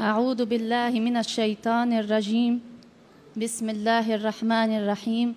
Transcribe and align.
أعوذ 0.00 0.48
بالله 0.48 0.96
من 0.96 1.20
الشيطان 1.20 1.92
الرجيم. 1.92 2.60
بسم 3.36 3.66
الله 3.68 4.06
الرحمن 4.16 4.70
الرحيم. 4.80 5.28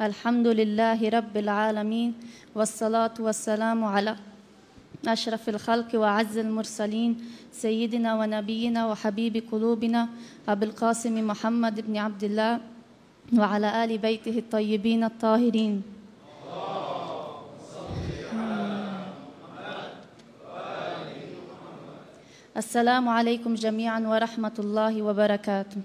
الحمد 0.00 0.46
لله 0.56 0.96
رب 0.96 1.34
العالمين 1.36 2.10
والصلاة 2.56 3.12
والسلام 3.20 3.84
على 3.84 4.16
أشرف 5.04 5.48
الخلق 5.48 5.90
وعز 6.00 6.36
المرسلين 6.38 7.10
سيدنا 7.52 8.16
ونبينا 8.16 8.80
وحبيب 8.88 9.52
قلوبنا 9.52 10.08
أبي 10.48 10.64
القاسم 10.64 11.14
محمد 11.20 11.76
بن 11.84 11.96
عبد 11.96 12.24
الله 12.24 12.60
وعلى 13.36 13.68
آل 13.84 13.98
بيته 13.98 14.38
الطيبين 14.38 15.04
الطاهرين. 15.04 15.95
Assalamu 22.56 23.10
alaikum 23.10 23.54
jami'an 23.54 24.02
wa 24.06 24.18
rahmatullahi 24.18 25.02
wa 25.02 25.12
barakatuh. 25.12 25.78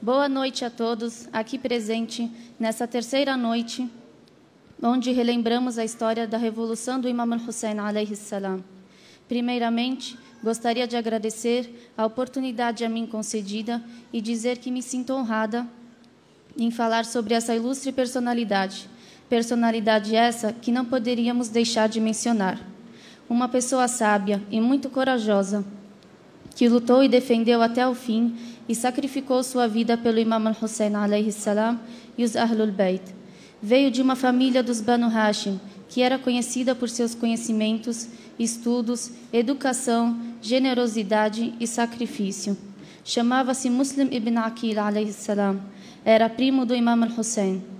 Boa 0.00 0.28
noite 0.28 0.64
a 0.64 0.70
todos 0.70 1.28
aqui 1.32 1.58
presente 1.58 2.30
nessa 2.60 2.86
terceira 2.86 3.36
noite, 3.36 3.90
onde 4.80 5.10
relembramos 5.10 5.76
a 5.76 5.84
história 5.84 6.28
da 6.28 6.38
revolução 6.38 7.00
do 7.00 7.08
Imam 7.08 7.32
al-Hussein 7.32 7.80
alayhi 7.80 8.14
salam. 8.14 8.62
Primeiramente, 9.26 10.16
gostaria 10.44 10.86
de 10.86 10.94
agradecer 10.94 11.90
a 11.96 12.06
oportunidade 12.06 12.84
a 12.84 12.88
mim 12.88 13.04
concedida 13.04 13.82
e 14.12 14.20
dizer 14.20 14.58
que 14.58 14.70
me 14.70 14.80
sinto 14.80 15.12
honrada 15.12 15.66
em 16.56 16.70
falar 16.70 17.04
sobre 17.04 17.34
essa 17.34 17.52
ilustre 17.52 17.90
personalidade. 17.90 18.88
Personalidade 19.28 20.14
essa 20.14 20.52
que 20.52 20.70
não 20.70 20.84
poderíamos 20.84 21.48
deixar 21.48 21.88
de 21.88 22.00
mencionar 22.00 22.77
uma 23.28 23.48
pessoa 23.48 23.86
sábia 23.88 24.42
e 24.50 24.60
muito 24.60 24.88
corajosa, 24.88 25.64
que 26.54 26.68
lutou 26.68 27.04
e 27.04 27.08
defendeu 27.08 27.62
até 27.62 27.86
o 27.86 27.94
fim 27.94 28.34
e 28.68 28.74
sacrificou 28.74 29.42
sua 29.42 29.68
vida 29.68 29.96
pelo 29.96 30.18
Imam 30.18 30.48
al-Hussein 30.48 30.92
salam 31.30 31.78
e 32.16 32.24
os 32.24 32.34
Ahlul 32.36 32.72
Bayt. 32.72 33.02
Veio 33.62 33.90
de 33.90 34.00
uma 34.00 34.16
família 34.16 34.62
dos 34.62 34.80
Banu 34.80 35.08
Hashim, 35.08 35.60
que 35.88 36.02
era 36.02 36.18
conhecida 36.18 36.74
por 36.74 36.88
seus 36.88 37.14
conhecimentos, 37.14 38.08
estudos, 38.38 39.10
educação, 39.32 40.18
generosidade 40.40 41.54
e 41.58 41.66
sacrifício. 41.66 42.56
Chamava-se 43.04 43.70
Muslim 43.70 44.08
ibn 44.10 44.36
Aqil 44.38 44.76
salam. 45.12 45.60
Era 46.04 46.28
primo 46.28 46.64
do 46.64 46.74
Imam 46.74 47.02
al-Hussein. 47.02 47.77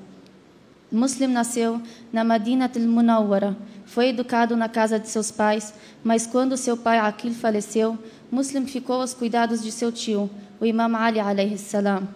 Muslim 0.91 1.29
nasceu 1.29 1.83
na 2.11 2.25
Madinat 2.25 2.77
al-Munawwara, 2.79 3.57
foi 3.85 4.09
educado 4.09 4.57
na 4.57 4.69
casa 4.69 4.99
de 4.99 5.09
seus 5.09 5.31
pais, 5.31 5.75
mas 6.03 6.27
quando 6.27 6.57
seu 6.57 6.77
pai 6.77 6.99
Aqil 6.99 7.33
faleceu, 7.33 7.99
Muslim 8.31 8.67
ficou 8.67 9.01
aos 9.01 9.13
cuidados 9.13 9.63
de 9.63 9.71
seu 9.71 9.93
tio, 9.93 10.31
o 10.61 10.65
Imam 10.65 10.95
Ali 10.97 11.21
alayhi 11.21 11.59
salam. 11.59 12.09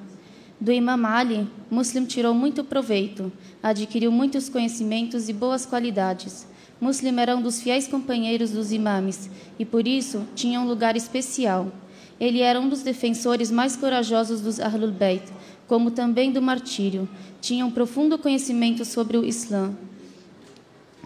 Do 0.60 0.72
Imam 0.72 1.04
Ali, 1.04 1.48
Muslim 1.70 2.04
tirou 2.04 2.32
muito 2.32 2.62
proveito, 2.62 3.32
adquiriu 3.62 4.10
muitos 4.12 4.48
conhecimentos 4.48 5.28
e 5.28 5.32
boas 5.32 5.66
qualidades. 5.66 6.46
Muslim 6.80 7.18
era 7.18 7.36
um 7.36 7.42
dos 7.42 7.60
fiéis 7.60 7.86
companheiros 7.86 8.50
dos 8.50 8.72
imames 8.72 9.28
e 9.58 9.64
por 9.64 9.86
isso 9.86 10.26
tinha 10.34 10.60
um 10.60 10.66
lugar 10.66 10.96
especial. 10.96 11.70
Ele 12.18 12.40
era 12.40 12.60
um 12.60 12.68
dos 12.68 12.82
defensores 12.82 13.50
mais 13.50 13.76
corajosos 13.76 14.40
dos 14.40 14.60
Ahlul 14.60 14.92
Bayt, 14.92 15.24
como 15.72 15.90
também 15.90 16.30
do 16.30 16.42
martírio. 16.42 17.08
Tinha 17.40 17.64
um 17.64 17.70
profundo 17.70 18.18
conhecimento 18.18 18.84
sobre 18.84 19.16
o 19.16 19.24
Islã. 19.24 19.74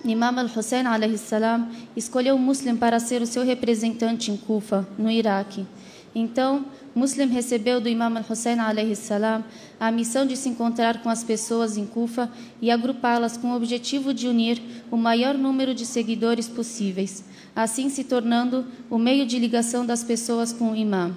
Imam 0.05 0.37
al-Hussein 0.37 0.83
salam 1.17 1.69
escolheu 1.95 2.37
Muslim 2.37 2.77
para 2.77 2.99
ser 2.99 3.23
o 3.23 3.27
seu 3.29 3.45
representante 3.45 4.33
em 4.33 4.37
Kufa, 4.37 4.85
no 4.99 5.09
Iraque. 5.09 5.65
Então, 6.13 6.65
Muslim 6.97 7.29
recebeu 7.29 7.81
do 7.81 7.89
Imam 7.89 8.17
al-Hussein 8.17 8.57
salam 8.97 9.45
a 9.79 9.89
missão 9.93 10.27
de 10.27 10.37
se 10.37 10.49
encontrar 10.49 11.01
com 11.01 11.09
as 11.09 11.23
pessoas 11.23 11.77
em 11.77 11.87
Kufa 11.87 12.29
e 12.61 12.69
agrupá-las 12.69 13.37
com 13.37 13.53
o 13.53 13.55
objetivo 13.55 14.13
de 14.13 14.27
unir 14.27 14.61
o 14.91 14.97
maior 14.97 15.39
número 15.39 15.77
de 15.77 15.87
seguidores 15.87 16.49
possíveis, 16.49 17.25
assim 17.55 17.89
se 17.89 18.03
tornando 18.03 18.67
o 18.91 18.99
meio 18.99 19.27
de 19.27 19.39
ligação 19.39 19.87
das 19.87 20.03
pessoas 20.03 20.53
com 20.53 20.73
o 20.73 20.75
Imam. 20.75 21.15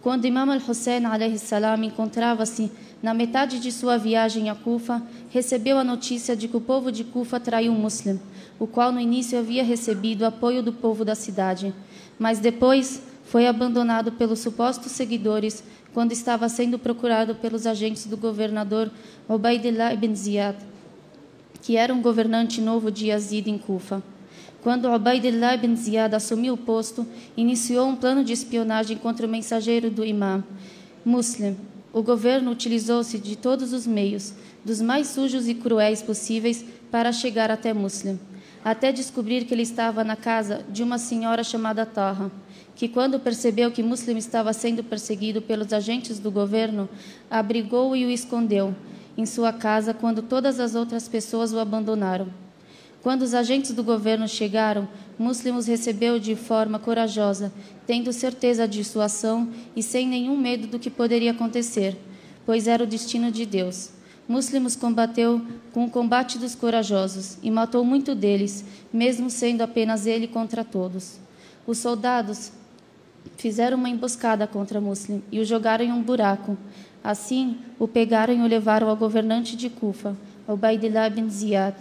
Quando 0.00 0.26
Imam 0.26 0.48
al-Hussein 0.50 1.02
salam 1.38 1.82
encontrava-se 1.82 2.70
na 3.02 3.12
metade 3.12 3.58
de 3.58 3.72
sua 3.72 3.96
viagem 3.96 4.48
a 4.48 4.54
Kufa, 4.54 5.02
recebeu 5.28 5.76
a 5.76 5.84
notícia 5.84 6.36
de 6.36 6.46
que 6.46 6.56
o 6.56 6.60
povo 6.60 6.92
de 6.92 7.02
Kufa 7.02 7.40
traiu 7.40 7.72
um 7.72 7.78
muslim, 7.78 8.20
o 8.60 8.66
qual 8.66 8.92
no 8.92 9.00
início 9.00 9.38
havia 9.38 9.64
recebido 9.64 10.24
apoio 10.24 10.62
do 10.62 10.72
povo 10.72 11.04
da 11.04 11.16
cidade, 11.16 11.74
mas 12.18 12.38
depois 12.38 13.02
foi 13.24 13.46
abandonado 13.46 14.12
pelos 14.12 14.38
supostos 14.38 14.92
seguidores 14.92 15.64
quando 15.92 16.12
estava 16.12 16.48
sendo 16.48 16.78
procurado 16.78 17.34
pelos 17.34 17.66
agentes 17.66 18.06
do 18.06 18.16
governador 18.16 18.90
Ubaidillah 19.28 19.94
ibn 19.94 20.14
Ziyad, 20.14 20.56
que 21.60 21.76
era 21.76 21.92
um 21.92 22.00
governante 22.00 22.60
novo 22.60 22.90
de 22.90 23.08
Yazid 23.08 23.48
em 23.50 23.58
Kufa. 23.58 24.02
Quando 24.62 24.92
Ubaidillah 24.92 25.54
ibn 25.54 25.74
Ziyad 25.76 26.14
assumiu 26.14 26.54
o 26.54 26.56
posto, 26.56 27.06
iniciou 27.36 27.86
um 27.86 27.94
plano 27.94 28.24
de 28.24 28.32
espionagem 28.32 28.96
contra 28.96 29.24
o 29.24 29.30
mensageiro 29.30 29.88
do 29.88 30.04
imam, 30.04 30.42
Muslim, 31.04 31.56
o 31.92 32.02
governo 32.02 32.50
utilizou-se 32.50 33.18
de 33.18 33.36
todos 33.36 33.72
os 33.72 33.86
meios, 33.86 34.34
dos 34.64 34.80
mais 34.80 35.06
sujos 35.06 35.48
e 35.48 35.54
cruéis 35.54 36.02
possíveis, 36.02 36.64
para 36.90 37.12
chegar 37.12 37.50
até 37.50 37.72
Muslim, 37.72 38.18
até 38.64 38.90
descobrir 38.90 39.44
que 39.44 39.54
ele 39.54 39.62
estava 39.62 40.02
na 40.02 40.16
casa 40.16 40.64
de 40.68 40.82
uma 40.82 40.98
senhora 40.98 41.44
chamada 41.44 41.86
Taha, 41.86 42.30
que, 42.74 42.88
quando 42.88 43.20
percebeu 43.20 43.70
que 43.70 43.82
Muslim 43.82 44.16
estava 44.16 44.52
sendo 44.52 44.82
perseguido 44.82 45.40
pelos 45.40 45.72
agentes 45.72 46.18
do 46.18 46.30
governo, 46.30 46.88
abrigou 47.30 47.94
e 47.94 48.04
o 48.04 48.10
escondeu 48.10 48.74
em 49.16 49.24
sua 49.24 49.52
casa 49.52 49.94
quando 49.94 50.22
todas 50.22 50.58
as 50.58 50.74
outras 50.74 51.08
pessoas 51.08 51.52
o 51.52 51.58
abandonaram. 51.58 52.47
Quando 53.08 53.22
os 53.22 53.32
agentes 53.32 53.70
do 53.72 53.82
governo 53.82 54.28
chegaram, 54.28 54.86
Muslim 55.18 55.52
os 55.52 55.66
recebeu 55.66 56.18
de 56.18 56.36
forma 56.36 56.78
corajosa, 56.78 57.50
tendo 57.86 58.12
certeza 58.12 58.68
de 58.68 58.84
sua 58.84 59.06
ação 59.06 59.48
e 59.74 59.82
sem 59.82 60.06
nenhum 60.06 60.36
medo 60.36 60.66
do 60.66 60.78
que 60.78 60.90
poderia 60.90 61.30
acontecer, 61.30 61.96
pois 62.44 62.68
era 62.68 62.84
o 62.84 62.86
destino 62.86 63.32
de 63.32 63.46
Deus. 63.46 63.92
Muslim 64.28 64.62
os 64.66 64.76
combateu 64.76 65.40
com 65.72 65.86
o 65.86 65.90
combate 65.90 66.38
dos 66.38 66.54
corajosos 66.54 67.38
e 67.42 67.50
matou 67.50 67.82
muito 67.82 68.14
deles, 68.14 68.62
mesmo 68.92 69.30
sendo 69.30 69.62
apenas 69.62 70.04
ele 70.04 70.28
contra 70.28 70.62
todos. 70.62 71.18
Os 71.66 71.78
soldados 71.78 72.52
fizeram 73.38 73.78
uma 73.78 73.88
emboscada 73.88 74.46
contra 74.46 74.82
Muslim 74.82 75.22
e 75.32 75.40
o 75.40 75.46
jogaram 75.46 75.82
em 75.82 75.92
um 75.92 76.02
buraco. 76.02 76.58
Assim, 77.02 77.56
o 77.78 77.88
pegaram 77.88 78.34
e 78.34 78.42
o 78.42 78.46
levaram 78.46 78.86
ao 78.86 78.96
governante 78.96 79.56
de 79.56 79.70
Kufa, 79.70 80.14
Ubaidillah 80.46 81.08
bin 81.08 81.30
Ziyad 81.30 81.74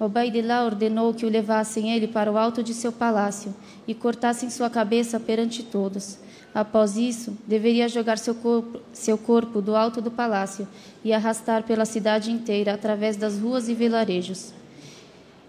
Obaidillah 0.00 0.64
ordenou 0.64 1.12
que 1.12 1.26
o 1.26 1.28
levassem 1.28 1.90
ele 1.90 2.06
para 2.06 2.30
o 2.30 2.38
alto 2.38 2.62
de 2.62 2.72
seu 2.72 2.92
palácio 2.92 3.54
e 3.86 3.94
cortassem 3.94 4.48
sua 4.48 4.70
cabeça 4.70 5.18
perante 5.18 5.62
todos. 5.62 6.18
Após 6.54 6.96
isso, 6.96 7.36
deveria 7.46 7.88
jogar 7.88 8.16
seu 8.16 8.34
corpo, 8.34 8.80
seu 8.92 9.18
corpo 9.18 9.60
do 9.60 9.74
alto 9.74 10.00
do 10.00 10.10
palácio 10.10 10.66
e 11.04 11.12
arrastar 11.12 11.64
pela 11.64 11.84
cidade 11.84 12.30
inteira 12.30 12.74
através 12.74 13.16
das 13.16 13.38
ruas 13.38 13.68
e 13.68 13.74
vilarejos. 13.74 14.52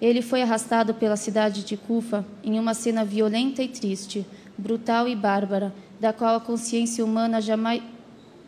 Ele 0.02 0.22
foi 0.22 0.42
arrastado 0.42 0.94
pela 0.94 1.16
cidade 1.16 1.64
de 1.64 1.78
Kufa 1.78 2.26
em 2.44 2.60
uma 2.60 2.74
cena 2.74 3.06
violenta 3.06 3.62
e 3.62 3.68
triste, 3.68 4.26
brutal 4.58 5.08
e 5.08 5.16
bárbara, 5.16 5.74
da 6.00 6.12
qual 6.12 6.36
a 6.36 6.40
consciência 6.40 7.04
humana 7.04 7.42
jamais 7.42 7.82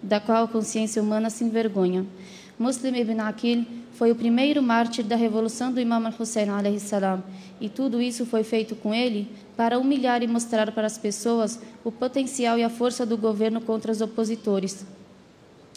da 0.02 0.20
qual 0.20 0.46
a 0.46 0.48
consciência 0.48 1.02
humana 1.02 1.30
se 1.30 1.44
envergonha. 1.44 2.06
Muslim 2.62 2.96
ibn 2.96 3.20
Aqil 3.20 3.66
foi 3.94 4.12
o 4.12 4.16
primeiro 4.16 4.62
mártir 4.62 5.04
da 5.04 5.16
revolução 5.16 5.74
do 5.74 5.82
Imam 5.82 6.06
al-Hussein 6.06 6.48
salam, 6.80 7.24
e 7.60 7.68
tudo 7.68 8.00
isso 8.00 8.26
foi 8.26 8.44
feito 8.44 8.76
com 8.76 8.94
ele 8.94 9.28
para 9.58 9.80
humilhar 9.80 10.22
e 10.22 10.28
mostrar 10.28 10.72
para 10.72 10.86
as 10.86 10.98
pessoas 10.98 11.60
o 11.84 11.92
potencial 11.92 12.60
e 12.60 12.64
a 12.64 12.70
força 12.70 13.06
do 13.06 13.18
governo 13.18 13.60
contra 13.62 13.92
os 13.92 14.00
opositores 14.00 14.86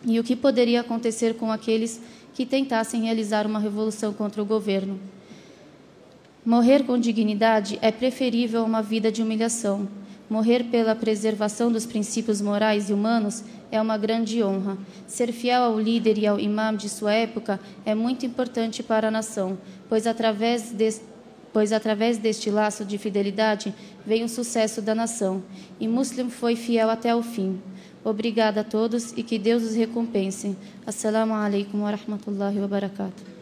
e 0.06 0.20
o 0.20 0.24
que 0.24 0.36
poderia 0.36 0.82
acontecer 0.82 1.34
com 1.34 1.50
aqueles 1.50 2.00
que 2.34 2.44
tentassem 2.44 3.04
realizar 3.04 3.46
uma 3.46 3.58
revolução 3.58 4.12
contra 4.12 4.42
o 4.42 4.44
governo. 4.44 5.00
Morrer 6.44 6.84
com 6.84 6.98
dignidade 6.98 7.78
é 7.80 7.90
preferível 7.90 8.60
a 8.60 8.64
uma 8.64 8.82
vida 8.82 9.10
de 9.10 9.22
humilhação. 9.22 9.88
Morrer 10.28 10.64
pela 10.64 10.94
preservação 10.94 11.70
dos 11.70 11.84
princípios 11.84 12.40
morais 12.40 12.88
e 12.88 12.92
humanos 12.92 13.44
é 13.70 13.80
uma 13.80 13.98
grande 13.98 14.42
honra. 14.42 14.78
Ser 15.06 15.32
fiel 15.32 15.62
ao 15.62 15.78
líder 15.78 16.16
e 16.18 16.26
ao 16.26 16.40
imam 16.40 16.74
de 16.74 16.88
sua 16.88 17.12
época 17.12 17.60
é 17.84 17.94
muito 17.94 18.24
importante 18.24 18.82
para 18.82 19.08
a 19.08 19.10
nação, 19.10 19.58
pois 19.88 20.06
através, 20.06 20.72
de, 20.72 20.94
pois 21.52 21.72
através 21.72 22.16
deste 22.16 22.50
laço 22.50 22.84
de 22.84 22.96
fidelidade 22.96 23.74
vem 24.06 24.24
o 24.24 24.28
sucesso 24.28 24.80
da 24.80 24.94
nação. 24.94 25.42
E 25.78 25.86
Muslim 25.86 26.30
foi 26.30 26.56
fiel 26.56 26.88
até 26.88 27.14
o 27.14 27.22
fim. 27.22 27.60
Obrigada 28.02 28.60
a 28.60 28.64
todos 28.64 29.12
e 29.16 29.22
que 29.22 29.38
Deus 29.38 29.62
os 29.62 29.74
recompense. 29.74 30.56
Assalamu 30.86 31.34
alaikum 31.34 31.82
wa 31.82 31.90
rahmatullahi 31.90 32.60
wa 32.60 32.68
barakatuh. 32.68 33.34